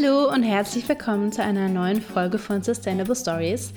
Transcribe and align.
Hallo 0.00 0.32
und 0.32 0.42
herzlich 0.42 0.88
willkommen 0.88 1.32
zu 1.32 1.42
einer 1.42 1.68
neuen 1.68 2.00
Folge 2.00 2.38
von 2.38 2.62
Sustainable 2.62 3.16
Stories. 3.16 3.72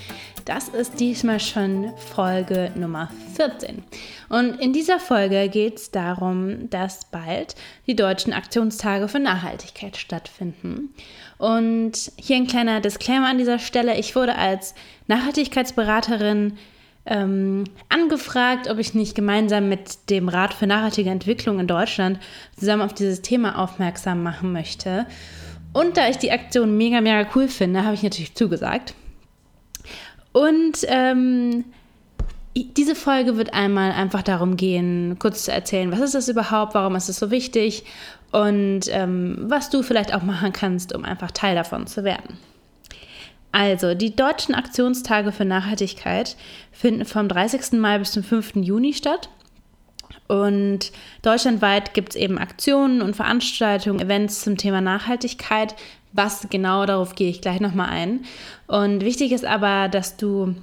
Das 0.46 0.68
ist 0.70 1.00
diesmal 1.00 1.40
schon 1.40 1.94
Folge 2.14 2.72
Nummer 2.76 3.10
14. 3.36 3.82
Und 4.30 4.60
in 4.60 4.74
dieser 4.74 5.00
Folge 5.00 5.50
geht 5.50 5.78
es 5.78 5.92
darum, 5.92 6.70
dass 6.70 7.06
bald 7.06 7.56
die 7.88 7.96
deutschen 7.96 8.34
Aktionstage 8.34 9.08
für 9.08 9.20
Nachhaltigkeit 9.20 9.98
stattfinden. 9.98 10.94
Und 11.38 12.12
hier 12.18 12.36
ein 12.36 12.48
kleiner 12.48 12.82
Disclaimer 12.82 13.30
an 13.30 13.38
dieser 13.38 13.60
Stelle. 13.60 13.98
Ich 13.98 14.16
wurde 14.16 14.36
als 14.36 14.76
Nachhaltigkeitsberaterin 15.08 16.58
ähm, 17.06 17.64
angefragt, 17.90 18.70
ob 18.70 18.78
ich 18.78 18.94
nicht 18.94 19.16
gemeinsam 19.16 19.70
mit 19.70 20.10
dem 20.10 20.30
Rat 20.30 20.54
für 20.54 20.68
nachhaltige 20.68 21.10
Entwicklung 21.10 21.60
in 21.60 21.68
Deutschland 21.68 22.20
zusammen 22.58 22.84
auf 22.84 22.94
dieses 22.94 23.22
Thema 23.22 23.58
aufmerksam 23.58 24.22
machen 24.22 24.52
möchte. 24.52 25.08
Und 25.74 25.98
da 25.98 26.10
ich 26.10 26.18
die 26.18 26.32
Aktion 26.32 26.78
mega, 26.78 27.02
mega 27.02 27.28
cool 27.36 27.48
finde, 27.48 27.84
habe 27.84 27.94
ich 27.94 28.04
natürlich 28.04 28.36
zugesagt. 28.36 28.94
Und 30.34 30.80
ähm, 30.88 31.66
diese 32.56 32.96
Folge 32.96 33.38
wird 33.38 33.54
einmal 33.54 33.92
einfach 33.92 34.22
darum 34.22 34.58
gehen, 34.58 35.18
kurz 35.20 35.46
zu 35.46 35.52
erzählen, 35.52 35.92
was 35.92 36.00
ist 36.00 36.16
das 36.16 36.28
überhaupt, 36.28 36.74
warum 36.74 36.96
ist 36.96 37.10
es 37.10 37.18
so 37.18 37.32
wichtig 37.32 37.86
und 38.32 38.82
ähm, 38.90 39.38
was 39.42 39.70
du 39.70 39.84
vielleicht 39.84 40.14
auch 40.14 40.24
machen 40.24 40.52
kannst, 40.54 40.94
um 40.94 41.06
einfach 41.06 41.32
Teil 41.32 41.56
davon 41.56 41.88
zu 41.88 42.04
werden. 42.04 42.38
Also, 43.54 43.96
die 43.96 44.16
deutschen 44.16 44.56
Aktionstage 44.56 45.34
für 45.34 45.44
Nachhaltigkeit 45.44 46.38
finden 46.72 47.04
vom 47.04 47.28
30. 47.28 47.74
Mai 47.74 47.98
bis 47.98 48.12
zum 48.12 48.24
5. 48.24 48.56
Juni 48.56 48.94
statt. 48.94 49.30
Und 50.32 50.94
deutschlandweit 51.24 51.94
gibt 51.94 52.12
es 52.12 52.16
eben 52.16 52.38
Aktionen 52.38 53.02
und 53.02 53.18
Veranstaltungen, 53.18 54.00
Events 54.00 54.44
zum 54.44 54.56
Thema 54.56 54.80
Nachhaltigkeit. 54.80 55.76
Was 56.14 56.48
genau, 56.50 56.86
darauf 56.86 57.16
gehe 57.16 57.30
ich 57.30 57.42
gleich 57.42 57.60
nochmal 57.60 57.90
ein. 57.90 58.22
Und 58.66 59.02
wichtig 59.02 59.34
ist 59.34 59.44
aber, 59.44 59.90
dass 59.90 60.16
du 60.16 60.56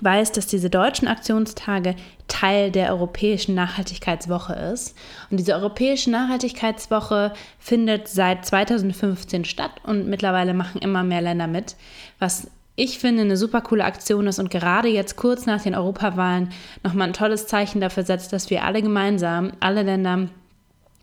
weißt, 0.00 0.34
dass 0.38 0.46
diese 0.46 0.70
deutschen 0.70 1.08
Aktionstage 1.08 1.94
Teil 2.26 2.70
der 2.70 2.90
Europäischen 2.90 3.54
Nachhaltigkeitswoche 3.54 4.54
ist. 4.54 4.96
Und 5.30 5.36
diese 5.36 5.52
Europäische 5.52 6.10
Nachhaltigkeitswoche 6.10 7.34
findet 7.58 8.08
seit 8.08 8.46
2015 8.46 9.44
statt 9.44 9.72
und 9.82 10.08
mittlerweile 10.08 10.54
machen 10.54 10.80
immer 10.80 11.02
mehr 11.02 11.20
Länder 11.20 11.48
mit, 11.48 11.76
was 12.18 12.50
ich 12.76 12.98
finde 12.98 13.22
eine 13.22 13.36
super 13.36 13.60
coole 13.60 13.84
Aktion 13.84 14.26
ist 14.26 14.38
und 14.38 14.50
gerade 14.50 14.88
jetzt 14.88 15.16
kurz 15.16 15.46
nach 15.46 15.62
den 15.62 15.74
Europawahlen 15.74 16.50
nochmal 16.82 17.08
ein 17.08 17.12
tolles 17.14 17.46
Zeichen 17.46 17.80
dafür 17.80 18.02
setzt, 18.02 18.32
dass 18.32 18.50
wir 18.50 18.64
alle 18.64 18.82
gemeinsam, 18.82 19.52
alle 19.60 19.82
Länder, 19.82 20.28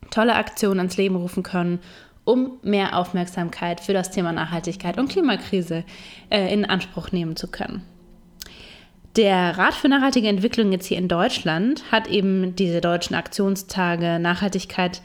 tolle 0.10 0.36
Aktionen 0.36 0.80
ans 0.80 0.98
Leben 0.98 1.16
rufen 1.16 1.44
können, 1.44 1.80
um 2.26 2.60
mehr 2.62 2.98
Aufmerksamkeit 2.98 3.80
für 3.80 3.94
das 3.94 4.12
Thema 4.12 4.34
Nachhaltigkeit 4.34 4.98
und 4.98 5.10
Klimakrise 5.10 5.86
äh, 6.30 6.54
in 6.54 6.66
Anspruch 6.66 7.12
nehmen 7.12 7.36
zu 7.36 7.48
können. 7.48 7.84
Der 9.16 9.58
Rat 9.58 9.74
für 9.74 9.90
nachhaltige 9.90 10.28
Entwicklung 10.28 10.72
jetzt 10.72 10.86
hier 10.86 10.98
in 10.98 11.10
Deutschland 11.10 11.84
hat 11.92 12.08
eben 12.08 12.56
diese 12.56 12.80
deutschen 12.80 13.16
Aktionstage 13.16 14.20
Nachhaltigkeit 14.20 15.02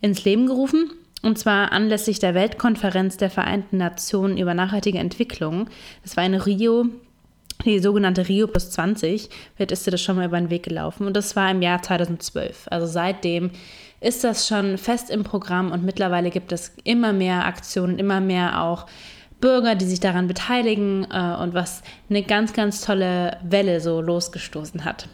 ins 0.00 0.24
Leben 0.24 0.46
gerufen. 0.46 0.90
Und 1.22 1.38
zwar 1.38 1.72
anlässlich 1.72 2.18
der 2.18 2.34
Weltkonferenz 2.34 3.16
der 3.16 3.30
Vereinten 3.30 3.76
Nationen 3.76 4.38
über 4.38 4.54
nachhaltige 4.54 4.98
Entwicklung. 4.98 5.68
Das 6.02 6.16
war 6.16 6.24
in 6.24 6.34
Rio, 6.34 6.86
die 7.64 7.78
sogenannte 7.78 8.26
Rio 8.28 8.46
plus 8.46 8.70
20. 8.70 9.28
Vielleicht 9.54 9.72
ist 9.72 9.86
dir 9.86 9.90
das 9.90 10.02
schon 10.02 10.16
mal 10.16 10.26
über 10.26 10.38
den 10.38 10.50
Weg 10.50 10.62
gelaufen. 10.62 11.06
Und 11.06 11.14
das 11.14 11.36
war 11.36 11.50
im 11.50 11.60
Jahr 11.60 11.82
2012. 11.82 12.68
Also 12.70 12.86
seitdem 12.86 13.50
ist 14.00 14.24
das 14.24 14.48
schon 14.48 14.78
fest 14.78 15.10
im 15.10 15.24
Programm 15.24 15.72
und 15.72 15.84
mittlerweile 15.84 16.30
gibt 16.30 16.52
es 16.52 16.72
immer 16.84 17.12
mehr 17.12 17.44
Aktionen, 17.44 17.98
immer 17.98 18.20
mehr 18.20 18.62
auch 18.62 18.86
Bürger, 19.40 19.74
die 19.74 19.84
sich 19.86 20.00
daran 20.00 20.26
beteiligen 20.26 21.06
äh, 21.10 21.36
und 21.42 21.54
was 21.54 21.82
eine 22.08 22.22
ganz, 22.22 22.52
ganz 22.52 22.80
tolle 22.80 23.38
Welle 23.42 23.80
so 23.80 24.00
losgestoßen 24.00 24.84
hat. 24.84 25.08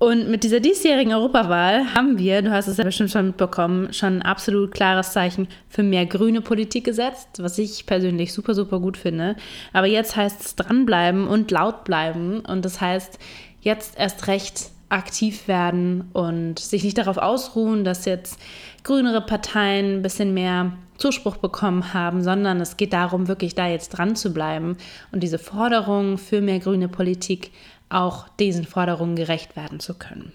Und 0.00 0.30
mit 0.30 0.44
dieser 0.44 0.60
diesjährigen 0.60 1.12
Europawahl 1.12 1.94
haben 1.94 2.16
wir, 2.16 2.40
du 2.40 2.50
hast 2.50 2.68
es 2.68 2.78
ja 2.78 2.84
bestimmt 2.84 3.10
schon 3.10 3.26
mitbekommen, 3.26 3.92
schon 3.92 4.16
ein 4.16 4.22
absolut 4.22 4.72
klares 4.72 5.12
Zeichen 5.12 5.46
für 5.68 5.82
mehr 5.82 6.06
grüne 6.06 6.40
Politik 6.40 6.84
gesetzt, 6.84 7.28
was 7.38 7.58
ich 7.58 7.84
persönlich 7.84 8.32
super, 8.32 8.54
super 8.54 8.80
gut 8.80 8.96
finde. 8.96 9.36
Aber 9.74 9.86
jetzt 9.86 10.16
heißt 10.16 10.40
es 10.40 10.56
dranbleiben 10.56 11.28
und 11.28 11.50
laut 11.50 11.84
bleiben. 11.84 12.40
Und 12.40 12.64
das 12.64 12.80
heißt, 12.80 13.18
jetzt 13.60 13.98
erst 13.98 14.26
recht 14.26 14.70
aktiv 14.88 15.46
werden 15.48 16.08
und 16.14 16.58
sich 16.58 16.82
nicht 16.82 16.96
darauf 16.96 17.18
ausruhen, 17.18 17.84
dass 17.84 18.06
jetzt 18.06 18.40
grünere 18.84 19.20
Parteien 19.20 19.98
ein 19.98 20.02
bisschen 20.02 20.32
mehr 20.32 20.72
Zuspruch 20.96 21.36
bekommen 21.36 21.92
haben, 21.92 22.22
sondern 22.22 22.58
es 22.62 22.78
geht 22.78 22.94
darum, 22.94 23.28
wirklich 23.28 23.54
da 23.54 23.66
jetzt 23.66 23.90
dran 23.90 24.16
zu 24.16 24.32
bleiben 24.32 24.78
und 25.12 25.22
diese 25.22 25.38
Forderungen 25.38 26.16
für 26.16 26.40
mehr 26.40 26.58
grüne 26.58 26.88
Politik 26.88 27.50
auch 27.90 28.28
diesen 28.28 28.64
Forderungen 28.64 29.16
gerecht 29.16 29.56
werden 29.56 29.80
zu 29.80 29.94
können. 29.94 30.32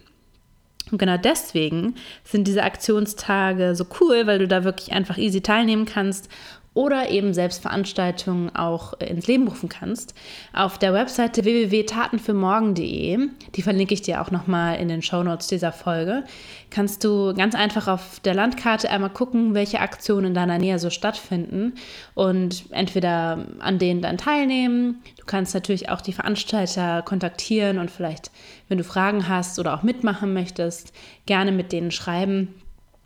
Und 0.92 1.00
genau 1.00 1.18
deswegen 1.18 1.96
sind 2.24 2.48
diese 2.48 2.64
Aktionstage 2.64 3.76
so 3.76 3.86
cool, 4.00 4.28
weil 4.28 4.40
du 4.40 4.48
da 4.48 4.64
wirklich 4.64 4.92
einfach 4.92 5.18
easy 5.18 5.42
teilnehmen 5.42 5.86
kannst 5.86 6.30
oder 6.76 7.10
eben 7.10 7.34
selbst 7.34 7.62
Veranstaltungen 7.62 8.54
auch 8.54 8.94
äh, 9.00 9.06
ins 9.06 9.26
Leben 9.26 9.48
rufen 9.48 9.70
kannst. 9.70 10.14
Auf 10.54 10.78
der 10.78 10.94
Webseite 10.94 11.44
www.tatenfürmorgen.de, 11.44 13.30
die 13.56 13.62
verlinke 13.62 13.94
ich 13.94 14.04
dir 14.04 14.22
auch 14.22 14.30
nochmal 14.30 14.78
in 14.78 14.90
den 14.90 15.02
Shownotes 15.02 15.48
dieser 15.48 15.72
Folge, 15.72 16.26
kannst 16.70 17.04
du 17.06 17.34
ganz 17.34 17.56
einfach 17.56 17.88
auf 17.88 18.20
der 18.20 18.36
Landkarte 18.36 18.90
einmal 18.90 19.10
gucken, 19.10 19.54
welche 19.54 19.80
Aktionen 19.80 20.28
in 20.28 20.34
deiner 20.34 20.58
Nähe 20.58 20.78
so 20.78 20.90
stattfinden 20.90 21.74
und 22.14 22.66
entweder 22.72 23.46
an 23.60 23.80
denen 23.80 24.02
dann 24.02 24.18
teilnehmen. 24.18 25.02
Du 25.18 25.26
kannst 25.26 25.54
natürlich 25.54 25.90
auch 25.90 26.02
die 26.02 26.14
Veranstalter 26.14 27.02
kontaktieren 27.04 27.80
und 27.80 27.90
vielleicht, 27.90 28.32
wenn 28.68 28.78
du 28.78 28.84
Fragen 28.84 29.30
hast 29.30 29.60
oder 29.60 29.74
auch 29.74 29.84
mitmachen 29.84 30.34
möchtest, 30.34 30.92
gerne 31.26 31.54
mit 31.54 31.72
denen 31.72 31.92
schreiben 31.92 32.54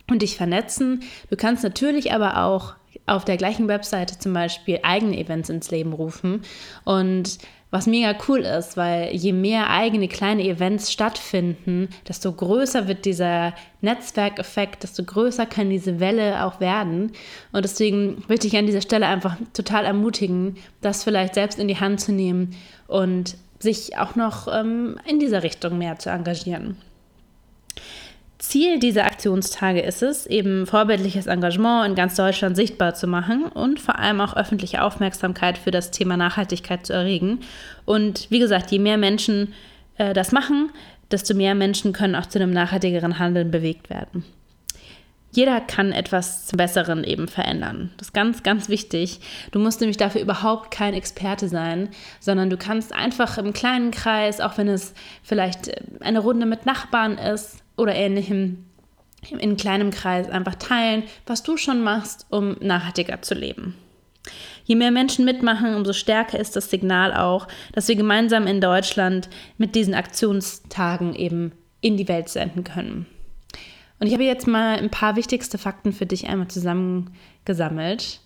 und 0.08 0.22
dich 0.22 0.36
vernetzen. 0.36 1.04
Du 1.30 1.36
kannst 1.36 1.62
natürlich 1.62 2.12
aber 2.12 2.44
auch 2.44 2.74
auf 3.06 3.24
der 3.24 3.36
gleichen 3.36 3.68
Webseite 3.68 4.18
zum 4.18 4.32
Beispiel 4.32 4.80
eigene 4.82 5.18
Events 5.18 5.48
ins 5.48 5.70
Leben 5.70 5.92
rufen. 5.92 6.42
Und 6.84 7.38
was 7.70 7.86
mega 7.86 8.14
cool 8.28 8.40
ist, 8.40 8.76
weil 8.76 9.14
je 9.14 9.32
mehr 9.32 9.70
eigene 9.70 10.08
kleine 10.08 10.42
Events 10.42 10.90
stattfinden, 10.92 11.88
desto 12.08 12.32
größer 12.32 12.88
wird 12.88 13.04
dieser 13.04 13.54
Netzwerkeffekt, 13.80 14.82
desto 14.82 15.04
größer 15.04 15.46
kann 15.46 15.70
diese 15.70 16.00
Welle 16.00 16.44
auch 16.44 16.58
werden. 16.60 17.12
Und 17.52 17.64
deswegen 17.64 18.24
möchte 18.28 18.48
ich 18.48 18.56
an 18.56 18.66
dieser 18.66 18.80
Stelle 18.80 19.06
einfach 19.06 19.36
total 19.52 19.84
ermutigen, 19.84 20.56
das 20.80 21.04
vielleicht 21.04 21.34
selbst 21.34 21.60
in 21.60 21.68
die 21.68 21.78
Hand 21.78 22.00
zu 22.00 22.12
nehmen 22.12 22.56
und 22.88 23.36
sich 23.60 23.96
auch 23.98 24.16
noch 24.16 24.48
ähm, 24.52 24.98
in 25.06 25.20
dieser 25.20 25.42
Richtung 25.42 25.78
mehr 25.78 25.98
zu 25.98 26.10
engagieren. 26.10 26.76
Ziel 28.40 28.78
dieser 28.78 29.04
Aktionstage 29.04 29.80
ist 29.80 30.02
es, 30.02 30.26
eben 30.26 30.66
vorbildliches 30.66 31.26
Engagement 31.26 31.86
in 31.86 31.94
ganz 31.94 32.16
Deutschland 32.16 32.56
sichtbar 32.56 32.94
zu 32.94 33.06
machen 33.06 33.44
und 33.44 33.78
vor 33.78 33.98
allem 33.98 34.20
auch 34.20 34.34
öffentliche 34.34 34.82
Aufmerksamkeit 34.82 35.58
für 35.58 35.70
das 35.70 35.90
Thema 35.90 36.16
Nachhaltigkeit 36.16 36.86
zu 36.86 36.94
erregen. 36.94 37.40
Und 37.84 38.30
wie 38.30 38.38
gesagt, 38.38 38.70
je 38.70 38.78
mehr 38.78 38.96
Menschen 38.96 39.52
äh, 39.98 40.14
das 40.14 40.32
machen, 40.32 40.70
desto 41.10 41.34
mehr 41.34 41.54
Menschen 41.54 41.92
können 41.92 42.14
auch 42.14 42.26
zu 42.26 42.38
einem 42.38 42.52
nachhaltigeren 42.52 43.18
Handeln 43.18 43.50
bewegt 43.50 43.90
werden. 43.90 44.24
Jeder 45.32 45.60
kann 45.60 45.92
etwas 45.92 46.46
zum 46.46 46.56
Besseren 46.56 47.04
eben 47.04 47.28
verändern. 47.28 47.92
Das 47.98 48.08
ist 48.08 48.14
ganz, 48.14 48.42
ganz 48.42 48.68
wichtig. 48.68 49.20
Du 49.52 49.60
musst 49.60 49.80
nämlich 49.80 49.96
dafür 49.96 50.22
überhaupt 50.22 50.70
kein 50.72 50.94
Experte 50.94 51.48
sein, 51.48 51.90
sondern 52.18 52.50
du 52.50 52.56
kannst 52.56 52.92
einfach 52.92 53.38
im 53.38 53.52
kleinen 53.52 53.92
Kreis, 53.92 54.40
auch 54.40 54.58
wenn 54.58 54.66
es 54.66 54.92
vielleicht 55.22 55.70
eine 56.00 56.18
Runde 56.18 56.46
mit 56.46 56.66
Nachbarn 56.66 57.16
ist, 57.16 57.62
oder 57.80 57.94
ähnlichem 57.94 58.66
in 59.38 59.56
kleinem 59.56 59.90
Kreis 59.90 60.28
einfach 60.28 60.54
teilen, 60.54 61.02
was 61.26 61.42
du 61.42 61.56
schon 61.56 61.82
machst, 61.82 62.26
um 62.30 62.56
nachhaltiger 62.60 63.20
zu 63.22 63.34
leben. 63.34 63.74
Je 64.64 64.76
mehr 64.76 64.90
Menschen 64.90 65.24
mitmachen, 65.24 65.74
umso 65.74 65.92
stärker 65.92 66.38
ist 66.38 66.56
das 66.56 66.70
Signal 66.70 67.12
auch, 67.12 67.48
dass 67.72 67.88
wir 67.88 67.96
gemeinsam 67.96 68.46
in 68.46 68.60
Deutschland 68.60 69.28
mit 69.58 69.74
diesen 69.74 69.94
Aktionstagen 69.94 71.14
eben 71.14 71.52
in 71.80 71.96
die 71.96 72.08
Welt 72.08 72.28
senden 72.28 72.64
können. 72.64 73.06
Und 73.98 74.06
ich 74.06 74.12
habe 74.12 74.24
jetzt 74.24 74.46
mal 74.46 74.78
ein 74.78 74.90
paar 74.90 75.16
wichtigste 75.16 75.58
Fakten 75.58 75.92
für 75.92 76.06
dich 76.06 76.26
einmal 76.28 76.48
zusammengesammelt. 76.48 78.20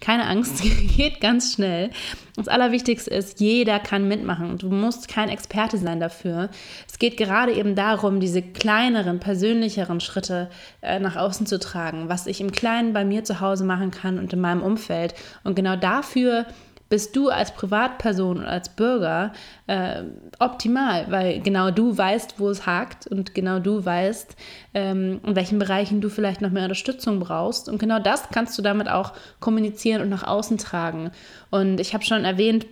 Keine 0.00 0.26
Angst, 0.26 0.62
geht 0.96 1.20
ganz 1.20 1.54
schnell. 1.54 1.90
Das 2.36 2.48
Allerwichtigste 2.48 3.10
ist, 3.10 3.40
jeder 3.40 3.78
kann 3.78 4.08
mitmachen. 4.08 4.56
Du 4.56 4.70
musst 4.70 5.08
kein 5.08 5.28
Experte 5.28 5.76
sein 5.76 6.00
dafür. 6.00 6.48
Es 6.88 6.98
geht 6.98 7.18
gerade 7.18 7.52
eben 7.52 7.74
darum, 7.74 8.18
diese 8.18 8.40
kleineren, 8.40 9.20
persönlicheren 9.20 10.00
Schritte 10.00 10.48
äh, 10.80 10.98
nach 10.98 11.16
außen 11.16 11.46
zu 11.46 11.58
tragen, 11.58 12.08
was 12.08 12.26
ich 12.26 12.40
im 12.40 12.50
Kleinen 12.50 12.94
bei 12.94 13.04
mir 13.04 13.24
zu 13.24 13.40
Hause 13.40 13.64
machen 13.64 13.90
kann 13.90 14.18
und 14.18 14.32
in 14.32 14.40
meinem 14.40 14.62
Umfeld. 14.62 15.14
Und 15.44 15.54
genau 15.54 15.76
dafür 15.76 16.46
bist 16.90 17.14
du 17.16 17.28
als 17.30 17.54
Privatperson 17.54 18.38
und 18.38 18.44
als 18.44 18.68
Bürger 18.68 19.32
äh, 19.68 20.02
optimal, 20.40 21.06
weil 21.08 21.40
genau 21.40 21.70
du 21.70 21.96
weißt, 21.96 22.34
wo 22.38 22.50
es 22.50 22.66
hakt 22.66 23.06
und 23.06 23.32
genau 23.34 23.60
du 23.60 23.82
weißt, 23.82 24.36
ähm, 24.74 25.20
in 25.24 25.36
welchen 25.36 25.60
Bereichen 25.60 26.00
du 26.00 26.10
vielleicht 26.10 26.42
noch 26.42 26.50
mehr 26.50 26.64
Unterstützung 26.64 27.20
brauchst. 27.20 27.68
Und 27.68 27.78
genau 27.78 28.00
das 28.00 28.28
kannst 28.30 28.58
du 28.58 28.62
damit 28.62 28.88
auch 28.88 29.12
kommunizieren 29.38 30.02
und 30.02 30.08
nach 30.08 30.24
außen 30.24 30.58
tragen. 30.58 31.12
Und 31.50 31.78
ich 31.78 31.94
habe 31.94 32.04
schon 32.04 32.24
erwähnt, 32.24 32.66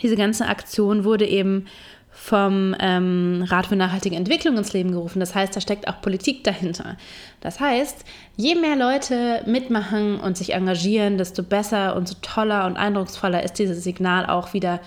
diese 0.00 0.16
ganze 0.16 0.46
Aktion 0.46 1.04
wurde 1.04 1.26
eben 1.26 1.66
vom 2.12 2.76
ähm, 2.78 3.44
Rat 3.48 3.66
für 3.66 3.76
nachhaltige 3.76 4.16
Entwicklung 4.16 4.56
ins 4.56 4.72
Leben 4.72 4.92
gerufen. 4.92 5.18
Das 5.18 5.34
heißt, 5.34 5.56
da 5.56 5.60
steckt 5.60 5.88
auch 5.88 6.00
Politik 6.02 6.44
dahinter. 6.44 6.96
Das 7.40 7.58
heißt, 7.58 8.04
je 8.36 8.54
mehr 8.54 8.76
Leute 8.76 9.42
mitmachen 9.46 10.20
und 10.20 10.36
sich 10.36 10.52
engagieren, 10.52 11.18
desto 11.18 11.42
besser 11.42 11.96
und 11.96 12.06
so 12.06 12.14
toller 12.20 12.66
und 12.66 12.76
eindrucksvoller 12.76 13.42
ist 13.42 13.58
dieses 13.58 13.82
Signal 13.82 14.26
auch 14.26 14.52
wieder 14.52 14.80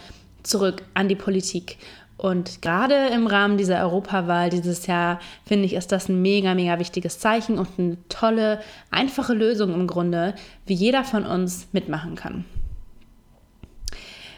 zurück 0.44 0.84
an 0.94 1.10
die 1.10 1.16
Politik. 1.16 1.78
Und 2.18 2.62
gerade 2.62 3.08
im 3.08 3.28
Rahmen 3.28 3.58
dieser 3.58 3.82
Europawahl 3.82 4.50
dieses 4.50 4.88
Jahr, 4.88 5.20
finde 5.46 5.66
ich, 5.66 5.74
ist 5.74 5.92
das 5.92 6.08
ein 6.08 6.22
mega, 6.22 6.54
mega 6.54 6.80
wichtiges 6.80 7.20
Zeichen 7.20 7.58
und 7.58 7.68
eine 7.78 7.98
tolle, 8.08 8.62
einfache 8.90 9.34
Lösung 9.34 9.74
im 9.74 9.88
Grunde, 9.88 10.34
wie 10.66 10.76
jeder 10.76 11.04
von 11.04 11.26
uns 11.26 11.68
mitmachen 11.74 12.16
kann. 12.16 12.46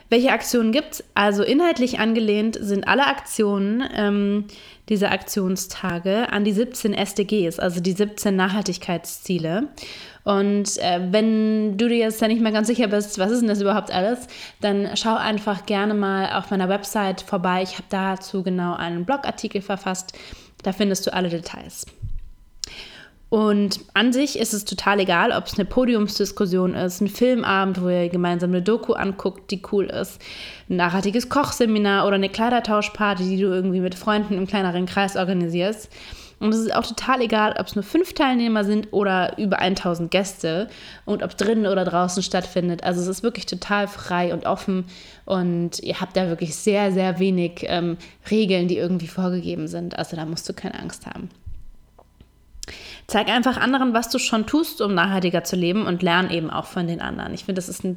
Welche 0.10 0.32
Aktionen 0.32 0.72
gibt 0.72 0.94
es? 0.94 1.04
Also 1.16 1.44
inhaltlich 1.44 2.00
angelehnt 2.00 2.58
sind 2.60 2.88
alle 2.88 3.08
Aktionen 3.08 3.84
ähm, 3.94 4.46
dieser 4.88 5.12
Aktionstage 5.12 6.32
an 6.32 6.46
die 6.46 6.54
17 6.54 6.94
SDGs, 6.94 7.60
also 7.60 7.82
die 7.82 7.92
17 7.92 8.36
Nachhaltigkeitsziele. 8.36 9.68
Und 10.24 10.78
äh, 10.78 11.02
wenn 11.12 11.78
du 11.78 11.90
dir 11.90 11.98
jetzt 11.98 12.22
da 12.22 12.28
nicht 12.28 12.42
mehr 12.42 12.52
ganz 12.52 12.68
sicher 12.68 12.88
bist, 12.88 13.20
was 13.20 13.32
ist 13.32 13.42
denn 13.42 13.50
das 13.50 13.62
überhaupt 13.62 13.92
alles, 13.92 14.28
dann 14.62 14.96
schau 14.96 15.16
einfach 15.16 15.66
gerne 15.66 15.94
mal 15.94 16.38
auf 16.38 16.52
meiner 16.52 16.70
Website 16.70 17.22
vorbei. 17.22 17.64
Ich 17.64 17.74
habe 17.74 17.88
dazu 17.90 18.44
genau 18.44 18.76
einen 18.76 19.06
Blogartikel 19.06 19.62
verfasst. 19.62 20.18
Da 20.64 20.72
findest 20.72 21.06
du 21.06 21.14
alle 21.14 21.30
Details. 21.30 21.86
Und 23.30 23.82
an 23.94 24.14
sich 24.14 24.40
ist 24.40 24.54
es 24.54 24.64
total 24.64 25.02
egal, 25.02 25.34
ob 25.34 25.48
es 25.48 25.56
eine 25.56 25.66
Podiumsdiskussion 25.66 26.74
ist, 26.74 27.02
ein 27.02 27.10
Filmabend, 27.10 27.82
wo 27.82 27.90
ihr 27.90 28.08
gemeinsam 28.08 28.52
eine 28.52 28.62
Doku 28.62 28.94
anguckt, 28.94 29.52
die 29.52 29.62
cool 29.72 29.86
ist, 29.86 30.22
ein 30.70 30.78
nachhaltiges 30.78 31.28
Kochseminar 31.28 32.08
oder 32.08 32.16
eine 32.16 32.30
Kleidertauschparty, 32.30 33.24
die 33.24 33.42
du 33.42 33.48
irgendwie 33.48 33.82
mit 33.82 33.96
Freunden 33.96 34.36
im 34.36 34.48
kleineren 34.48 34.86
Kreis 34.86 35.18
organisierst. 35.18 35.90
Und 36.40 36.54
es 36.54 36.60
ist 36.60 36.74
auch 36.74 36.86
total 36.86 37.22
egal, 37.22 37.56
ob 37.60 37.66
es 37.66 37.76
nur 37.76 37.84
fünf 37.84 38.14
Teilnehmer 38.14 38.64
sind 38.64 38.94
oder 38.94 39.38
über 39.40 39.60
1000 39.60 40.10
Gäste 40.12 40.70
und 41.04 41.24
ob 41.24 41.36
drinnen 41.36 41.66
oder 41.66 41.84
draußen 41.84 42.22
stattfindet. 42.22 42.84
Also 42.84 43.02
es 43.02 43.08
ist 43.08 43.24
wirklich 43.24 43.48
total 43.48 43.88
frei 43.88 44.32
und 44.34 44.46
offen 44.46 44.86
und 45.26 45.80
ihr 45.80 46.00
habt 46.00 46.16
da 46.16 46.28
wirklich 46.28 46.56
sehr, 46.56 46.92
sehr 46.92 47.20
wenig 47.20 47.64
ähm, 47.64 47.98
Regeln, 48.30 48.68
die 48.68 48.78
irgendwie 48.78 49.08
vorgegeben 49.08 49.68
sind. 49.68 49.98
Also 49.98 50.16
da 50.16 50.26
musst 50.26 50.48
du 50.48 50.54
keine 50.54 50.80
Angst 50.80 51.08
haben. 51.08 51.30
Zeig 53.08 53.30
einfach 53.30 53.56
anderen, 53.56 53.94
was 53.94 54.10
du 54.10 54.20
schon 54.20 54.46
tust, 54.46 54.82
um 54.82 54.94
nachhaltiger 54.94 55.46
zu 55.46 55.56
leben 55.56 55.86
und 55.88 56.04
lern 56.04 56.30
eben 56.30 56.50
auch 56.50 56.66
von 56.66 56.88
den 56.88 57.00
anderen. 57.00 57.34
Ich 57.34 57.46
finde, 57.46 57.60
das 57.60 57.70
ist 57.70 57.86
eine 57.86 57.96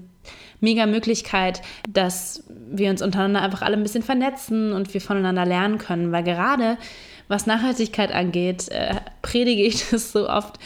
mega 0.60 0.86
Möglichkeit, 0.86 1.62
dass 1.88 2.44
wir 2.48 2.90
uns 2.90 3.02
untereinander 3.02 3.42
einfach 3.42 3.62
alle 3.62 3.76
ein 3.76 3.82
bisschen 3.82 4.04
vernetzen 4.04 4.72
und 4.72 4.94
wir 4.94 5.00
voneinander 5.00 5.44
lernen 5.44 5.78
können, 5.78 6.12
weil 6.12 6.22
gerade 6.22 6.78
was 7.26 7.46
Nachhaltigkeit 7.46 8.12
angeht, 8.12 8.68
äh, 8.68 8.96
predige 9.20 9.64
ich 9.64 9.88
das 9.90 10.12
so 10.12 10.28
oft. 10.28 10.60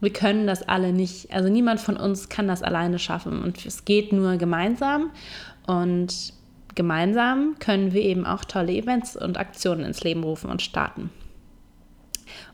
Wir 0.00 0.12
können 0.12 0.46
das 0.46 0.62
alle 0.62 0.92
nicht. 0.92 1.32
Also 1.32 1.48
niemand 1.48 1.80
von 1.80 1.96
uns 1.96 2.28
kann 2.28 2.46
das 2.46 2.62
alleine 2.62 3.00
schaffen 3.00 3.42
und 3.42 3.66
es 3.66 3.84
geht 3.84 4.12
nur 4.12 4.36
gemeinsam 4.36 5.10
und 5.66 6.32
gemeinsam 6.76 7.56
können 7.58 7.92
wir 7.92 8.02
eben 8.02 8.26
auch 8.26 8.44
tolle 8.44 8.74
Events 8.74 9.16
und 9.16 9.38
Aktionen 9.38 9.84
ins 9.84 10.04
Leben 10.04 10.22
rufen 10.22 10.50
und 10.50 10.62
starten. 10.62 11.10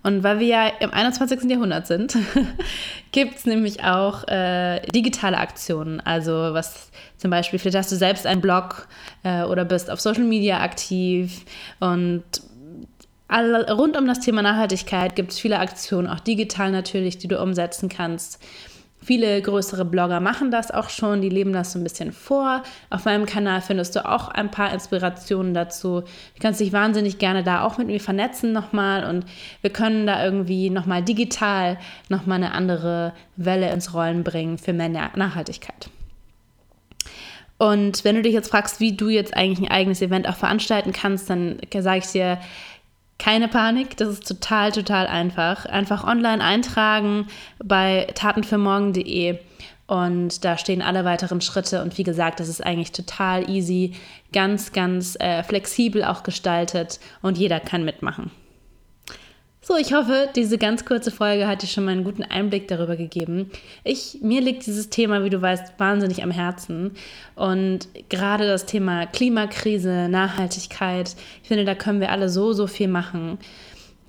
Und 0.05 0.23
weil 0.23 0.39
wir 0.39 0.47
ja 0.47 0.67
im 0.81 0.93
21. 0.93 1.51
Jahrhundert 1.51 1.87
sind, 1.87 2.17
gibt 3.13 3.39
es 3.39 3.47
nämlich 3.47 3.83
auch 3.83 4.29
äh, 4.29 4.81
digitale 4.95 5.39
Aktionen. 5.39 6.01
Also 6.01 6.33
was 6.33 6.91
zum 7.17 7.31
Beispiel, 7.31 7.59
vielleicht 7.59 7.79
hast 7.79 7.91
du 7.91 7.97
selbst 7.97 8.27
einen 8.27 8.43
Blog 8.43 8.87
äh, 9.23 9.45
oder 9.45 9.65
bist 9.65 9.91
auf 9.91 10.01
Social 10.01 10.25
Media 10.25 10.61
aktiv 10.61 11.47
und 11.81 12.23
all, 13.29 13.65
rund 13.73 13.97
um 13.97 14.07
das 14.07 14.21
Thema 14.21 14.43
Nachhaltigkeit 14.43 15.17
gibt 15.17 15.33
es 15.33 15.39
viele 15.39 15.59
Aktionen, 15.59 16.07
auch 16.07 16.21
digital 16.21 16.71
natürlich, 16.71 17.17
die 17.17 17.29
du 17.29 17.41
umsetzen 17.41 17.89
kannst. 17.89 18.45
Viele 19.05 19.43
größere 19.43 19.85
Blogger 19.85 20.19
machen 20.21 20.51
das 20.51 20.71
auch 20.71 20.89
schon, 20.89 21.21
die 21.21 21.29
leben 21.29 21.53
das 21.53 21.73
so 21.73 21.79
ein 21.79 21.83
bisschen 21.83 22.11
vor. 22.11 22.63
Auf 22.89 23.05
meinem 23.05 23.27
Kanal 23.27 23.61
findest 23.61 23.95
du 23.97 24.09
auch 24.09 24.29
ein 24.29 24.51
paar 24.51 24.73
Inspirationen 24.73 25.53
dazu. 25.53 26.01
Du 26.01 26.41
kannst 26.41 26.59
dich 26.59 26.73
wahnsinnig 26.73 27.19
gerne 27.19 27.43
da 27.43 27.65
auch 27.65 27.77
mit 27.77 27.89
mir 27.89 28.01
vernetzen 28.01 28.53
nochmal 28.53 29.05
und 29.05 29.27
wir 29.61 29.69
können 29.69 30.07
da 30.07 30.25
irgendwie 30.25 30.71
nochmal 30.71 31.03
digital 31.03 31.79
nochmal 32.09 32.39
eine 32.39 32.53
andere 32.53 33.13
Welle 33.37 33.71
ins 33.71 33.93
Rollen 33.93 34.25
bringen 34.25 34.57
für 34.57 34.73
mehr 34.73 34.89
Nachhaltigkeit. 34.89 35.91
Und 37.59 38.05
wenn 38.05 38.17
du 38.17 38.23
dich 38.23 38.33
jetzt 38.33 38.51
fragst, 38.51 38.81
wie 38.81 38.97
du 38.97 39.11
jetzt 39.11 39.37
eigentlich 39.37 39.69
ein 39.69 39.73
eigenes 39.73 40.01
Event 40.03 40.29
auch 40.29 40.37
veranstalten 40.37 40.93
kannst, 40.93 41.29
dann 41.29 41.59
sage 41.79 41.99
ich 41.99 42.07
dir, 42.07 42.39
keine 43.19 43.49
Panik, 43.49 43.97
das 43.97 44.09
ist 44.09 44.29
total, 44.29 44.73
total 44.73 45.07
einfach. 45.07 45.67
Einfach 45.67 46.05
online 46.05 46.43
eintragen 46.43 47.29
bei 47.63 48.09
tatenfürmorgen.de 48.15 49.39
und 49.87 50.45
da 50.45 50.57
stehen 50.57 50.83
alle 50.83 51.05
weiteren 51.05 51.41
Schritte. 51.41 51.83
Und 51.83 51.99
wie 51.99 52.03
gesagt, 52.03 52.41
das 52.41 52.49
ist 52.49 52.65
eigentlich 52.65 52.93
total 52.93 53.49
easy, 53.51 53.95
ganz, 54.33 54.73
ganz 54.73 55.17
äh, 55.21 55.43
flexibel 55.43 56.05
auch 56.05 56.23
gestaltet 56.23 56.99
und 57.23 57.39
jeder 57.39 57.61
kann 57.61 57.85
mitmachen. 57.85 58.31
So, 59.67 59.79
ich 59.79 59.95
hoffe, 59.95 60.29
diese 60.37 60.59
ganz 60.59 60.85
kurze 60.85 61.11
Folge 61.11 61.47
hat 61.47 61.63
dir 61.63 61.67
schon 61.69 61.87
mal 61.87 61.93
einen 61.93 62.05
guten 62.05 62.23
Einblick 62.23 62.69
darüber 62.69 62.97
gegeben. 62.97 63.51
Ich, 63.83 64.19
mir 64.21 64.43
liegt 64.43 64.67
dieses 64.67 64.91
Thema, 64.91 65.25
wie 65.25 65.31
du 65.31 65.41
weißt, 65.41 65.73
wahnsinnig 65.79 66.23
am 66.23 66.31
Herzen. 66.31 66.91
Und 67.35 67.89
gerade 68.11 68.47
das 68.47 68.67
Thema 68.67 69.07
Klimakrise, 69.07 70.11
Nachhaltigkeit, 70.11 71.17
ich 71.43 71.49
finde, 71.49 71.65
da 71.65 71.75
können 71.75 72.01
wir 72.01 72.13
alle 72.13 72.29
so, 72.29 72.53
so 72.53 72.67
viel 72.67 72.89
machen. 72.89 73.39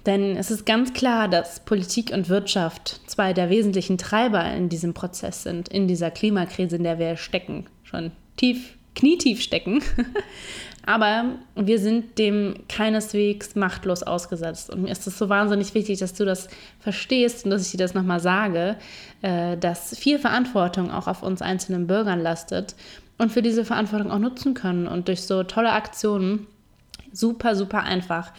Denn 0.06 0.36
es 0.36 0.52
ist 0.52 0.66
ganz 0.66 0.92
klar, 0.92 1.30
dass 1.30 1.62
Politik 1.62 2.12
und 2.12 2.28
Wirtschaft 2.28 3.00
zwei 3.08 3.32
der 3.32 3.50
wesentlichen 3.50 3.98
Treiber 3.98 4.44
in 4.54 4.68
diesem 4.68 4.94
Prozess 4.94 5.44
sind, 5.44 5.70
in 5.70 5.88
dieser 5.88 6.12
Klimakrise, 6.12 6.76
in 6.76 6.84
der 6.84 7.00
wir 7.00 7.16
stecken, 7.16 7.68
schon 7.84 8.12
tief, 8.36 8.76
knietief 8.96 9.42
stecken. 9.42 9.82
Aber 10.86 11.26
wir 11.56 11.80
sind 11.80 12.20
dem 12.20 12.56
keineswegs 12.70 13.56
machtlos 13.56 14.04
ausgesetzt. 14.04 14.70
Und 14.70 14.84
mir 14.84 14.92
ist 14.92 15.08
es 15.08 15.18
so 15.18 15.30
wahnsinnig 15.30 15.74
wichtig, 15.74 16.00
dass 16.00 16.14
du 16.14 16.26
das 16.26 16.48
verstehst 16.80 17.44
und 17.44 17.52
dass 17.52 17.66
ich 17.66 17.72
dir 17.72 17.78
das 17.78 17.96
nochmal 17.96 18.20
sage, 18.20 18.78
äh, 19.24 19.58
dass 19.58 19.98
viel 19.98 20.20
Verantwortung 20.20 20.92
auch 20.92 21.08
auf 21.08 21.24
uns 21.24 21.42
einzelnen 21.42 21.88
Bürgern 21.88 22.22
lastet 22.22 22.76
und 23.18 23.34
wir 23.34 23.42
diese 23.42 23.66
Verantwortung 23.66 24.12
auch 24.12 24.20
nutzen 24.20 24.54
können 24.54 24.88
und 24.88 25.08
durch 25.08 25.24
so 25.24 25.44
tolle 25.44 25.72
Aktionen 25.72 26.46
super, 27.12 27.56
super 27.56 27.82
einfach 27.84 28.32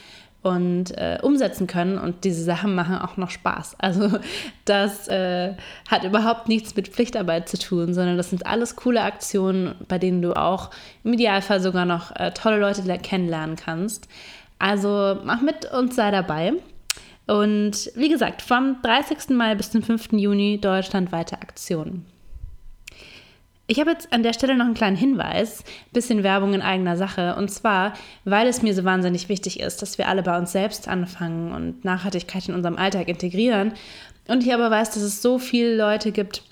und 0.46 0.96
äh, 0.96 1.18
umsetzen 1.22 1.66
können. 1.66 1.98
Und 1.98 2.22
diese 2.22 2.44
Sachen 2.44 2.76
machen 2.76 2.96
auch 2.98 3.16
noch 3.16 3.30
Spaß. 3.30 3.76
Also 3.86 4.18
das 4.64 5.06
äh, 5.08 5.54
hat 5.88 6.02
überhaupt 6.04 6.48
nichts 6.48 6.74
mit 6.74 6.88
Pflichtarbeit 6.88 7.48
zu 7.48 7.56
tun, 7.58 7.94
sondern 7.94 8.16
das 8.16 8.30
sind 8.30 8.44
alles 8.46 8.74
coole 8.74 9.02
Aktionen, 9.02 9.74
bei 9.86 9.98
denen 9.98 10.22
du 10.22 10.36
auch 10.36 10.70
im 11.04 11.12
Idealfall 11.12 11.60
sogar 11.60 11.84
noch 11.84 12.14
äh, 12.16 12.32
tolle 12.32 12.58
Leute 12.58 12.82
kennenlernen 12.98 13.54
kannst. 13.56 14.08
Also 14.58 15.18
mach 15.24 15.40
mit 15.40 15.70
und 15.72 15.94
sei 15.94 16.10
dabei. 16.10 16.54
Und 17.26 17.90
wie 17.94 18.08
gesagt, 18.08 18.42
vom 18.42 18.76
30. 18.82 19.30
Mai 19.30 19.54
bis 19.54 19.70
zum 19.70 19.82
5. 19.82 20.12
Juni 20.12 20.60
deutschlandweite 20.60 21.40
Aktionen. 21.40 22.06
Ich 23.68 23.80
habe 23.80 23.90
jetzt 23.90 24.12
an 24.12 24.23
der 24.23 24.32
Stelle 24.32 24.56
noch 24.56 24.64
einen 24.64 24.75
kleinen 24.75 24.96
Hinweis, 24.96 25.64
bisschen 25.92 26.23
Werbung 26.23 26.54
in 26.54 26.62
eigener 26.62 26.96
Sache. 26.96 27.35
Und 27.35 27.50
zwar, 27.50 27.94
weil 28.25 28.46
es 28.46 28.62
mir 28.62 28.75
so 28.75 28.85
wahnsinnig 28.85 29.28
wichtig 29.28 29.58
ist, 29.58 29.82
dass 29.82 29.99
wir 29.99 30.08
alle 30.08 30.23
bei 30.23 30.38
uns 30.38 30.52
selbst 30.52 30.87
anfangen 30.87 31.52
und 31.52 31.85
Nachhaltigkeit 31.85 32.49
in 32.49 32.54
unserem 32.54 32.76
Alltag 32.76 33.08
integrieren. 33.08 33.73
Und 34.28 34.44
ich 34.44 34.54
aber 34.54 34.70
weiß, 34.70 34.92
dass 34.92 35.02
es 35.02 35.20
so 35.20 35.38
viele 35.38 35.76
Leute 35.76 36.12
gibt, 36.12 36.42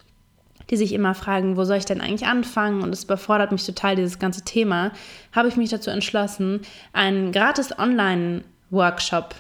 die 0.71 0.77
sich 0.77 0.93
immer 0.93 1.15
fragen, 1.15 1.57
wo 1.57 1.65
soll 1.65 1.77
ich 1.77 1.85
denn 1.85 2.01
eigentlich 2.01 2.27
anfangen? 2.27 2.83
Und 2.83 2.93
es 2.93 3.05
überfordert 3.05 3.53
mich 3.53 3.65
total, 3.65 3.95
dieses 3.95 4.19
ganze 4.19 4.43
Thema. 4.43 4.91
Habe 5.33 5.49
ich 5.49 5.57
mich 5.57 5.71
dazu 5.71 5.91
entschlossen, 5.91 6.63
einen 6.93 7.31
gratis 7.31 7.79
Online-Workshop 7.79 9.37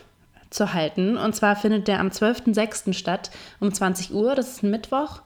zu 0.50 0.72
halten. 0.72 1.16
Und 1.16 1.34
zwar 1.34 1.56
findet 1.56 1.88
der 1.88 1.98
am 1.98 2.08
12.06. 2.08 2.92
statt 2.92 3.30
um 3.58 3.72
20 3.72 4.14
Uhr. 4.14 4.34
Das 4.34 4.48
ist 4.48 4.62
ein 4.62 4.70
Mittwoch. 4.70 5.22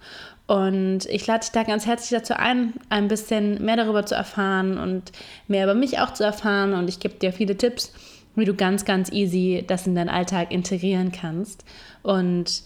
Und 0.49 1.07
ich 1.07 1.25
lade 1.26 1.40
dich 1.40 1.52
da 1.52 1.62
ganz 1.62 1.87
herzlich 1.87 2.19
dazu 2.19 2.35
ein, 2.35 2.73
ein 2.88 3.07
bisschen 3.07 3.64
mehr 3.64 3.76
darüber 3.76 4.05
zu 4.05 4.17
erfahren 4.17 4.78
und 4.78 5.12
mehr 5.47 5.62
über 5.64 5.75
mich 5.75 6.00
auch 6.00 6.12
zu 6.14 6.25
erfahren. 6.25 6.73
Und 6.73 6.88
ich 6.88 6.99
gebe 6.99 7.14
dir 7.14 7.33
viele 7.33 7.57
Tipps, 7.57 7.93
wie 8.35 8.45
du 8.45 8.55
ganz, 8.55 8.85
ganz 8.85 9.12
easy 9.12 9.62
das 9.67 9.87
in 9.87 9.95
deinen 9.95 10.09
Alltag 10.09 10.50
integrieren 10.50 11.12
kannst. 11.12 11.64
Und 12.02 12.62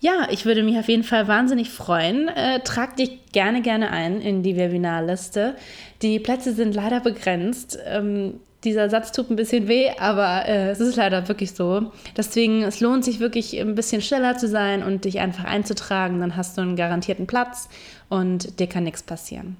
Ja, 0.00 0.26
ich 0.30 0.44
würde 0.46 0.64
mich 0.64 0.76
auf 0.78 0.88
jeden 0.88 1.04
Fall 1.04 1.28
wahnsinnig 1.28 1.70
freuen. 1.70 2.26
Äh, 2.26 2.58
trag 2.64 2.96
dich 2.96 3.20
gerne, 3.30 3.62
gerne 3.62 3.92
ein 3.92 4.20
in 4.20 4.42
die 4.42 4.56
Webinarliste. 4.56 5.54
Die 6.02 6.18
Plätze 6.18 6.52
sind 6.52 6.74
leider 6.74 6.98
begrenzt. 6.98 7.78
Ähm, 7.86 8.40
dieser 8.64 8.88
Satz 8.88 9.12
tut 9.12 9.30
ein 9.30 9.36
bisschen 9.36 9.66
weh, 9.66 9.90
aber 9.98 10.46
äh, 10.46 10.70
es 10.70 10.80
ist 10.80 10.96
leider 10.96 11.26
wirklich 11.28 11.52
so. 11.52 11.90
Deswegen, 12.16 12.62
es 12.62 12.80
lohnt 12.80 13.04
sich 13.04 13.18
wirklich 13.18 13.58
ein 13.60 13.74
bisschen 13.74 14.02
schneller 14.02 14.36
zu 14.36 14.46
sein 14.46 14.82
und 14.82 15.04
dich 15.04 15.18
einfach 15.18 15.44
einzutragen. 15.44 16.20
Dann 16.20 16.36
hast 16.36 16.56
du 16.56 16.62
einen 16.62 16.76
garantierten 16.76 17.26
Platz 17.26 17.68
und 18.08 18.60
dir 18.60 18.68
kann 18.68 18.84
nichts 18.84 19.02
passieren. 19.02 19.56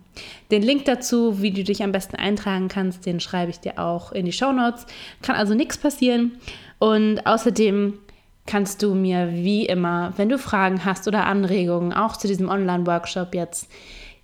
Den 0.50 0.62
Link 0.62 0.84
dazu, 0.84 1.42
wie 1.42 1.50
du 1.50 1.64
dich 1.64 1.82
am 1.82 1.90
besten 1.90 2.16
eintragen 2.16 2.68
kannst, 2.68 3.04
den 3.06 3.18
schreibe 3.18 3.50
ich 3.50 3.58
dir 3.58 3.78
auch 3.78 4.12
in 4.12 4.24
die 4.24 4.32
Show 4.32 4.52
Notes. 4.52 4.86
Kann 5.20 5.36
also 5.36 5.54
nichts 5.54 5.78
passieren. 5.78 6.32
Und 6.78 7.26
außerdem 7.26 7.94
kannst 8.46 8.82
du 8.82 8.94
mir 8.94 9.32
wie 9.32 9.66
immer, 9.66 10.12
wenn 10.16 10.28
du 10.28 10.38
Fragen 10.38 10.84
hast 10.84 11.08
oder 11.08 11.26
Anregungen, 11.26 11.92
auch 11.92 12.16
zu 12.16 12.28
diesem 12.28 12.48
Online-Workshop 12.48 13.34
jetzt, 13.34 13.68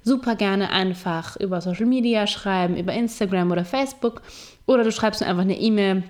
super 0.02 0.36
gerne 0.36 0.70
einfach 0.70 1.36
über 1.36 1.60
Social 1.60 1.86
Media 1.86 2.26
schreiben, 2.26 2.76
über 2.76 2.92
Instagram 2.92 3.50
oder 3.50 3.64
Facebook 3.64 4.22
oder 4.66 4.84
du 4.84 4.92
schreibst 4.92 5.20
mir 5.20 5.26
einfach 5.26 5.42
eine 5.42 5.58
E-Mail 5.58 6.04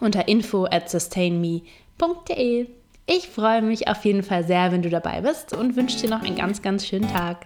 unter 0.00 0.28
info 0.28 0.64
at 0.64 0.88
sustainme.de. 0.90 2.66
Ich 3.06 3.28
freue 3.28 3.62
mich 3.62 3.88
auf 3.88 4.04
jeden 4.04 4.22
Fall 4.22 4.44
sehr, 4.44 4.70
wenn 4.72 4.82
du 4.82 4.90
dabei 4.90 5.20
bist 5.20 5.52
und 5.52 5.76
wünsche 5.76 5.98
dir 5.98 6.10
noch 6.10 6.22
einen 6.22 6.36
ganz, 6.36 6.62
ganz 6.62 6.86
schönen 6.86 7.08
Tag. 7.08 7.44